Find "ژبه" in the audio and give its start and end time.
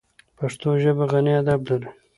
0.83-1.05